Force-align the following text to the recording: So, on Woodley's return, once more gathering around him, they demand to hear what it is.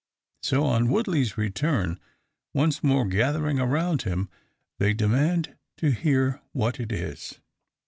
So, 0.41 0.63
on 0.63 0.89
Woodley's 0.89 1.37
return, 1.37 1.99
once 2.55 2.83
more 2.83 3.05
gathering 3.05 3.59
around 3.59 4.01
him, 4.01 4.29
they 4.79 4.95
demand 4.95 5.55
to 5.77 5.91
hear 5.91 6.41
what 6.53 6.79
it 6.79 6.91
is. 6.91 7.39